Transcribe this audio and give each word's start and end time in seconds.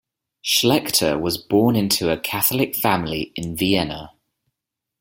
Schlechter 0.43 1.19
was 1.21 1.37
born 1.37 1.75
into 1.75 2.09
a 2.11 2.19
Catholic 2.19 2.75
family 2.75 3.31
in 3.35 3.55
Vienna. 3.55 4.13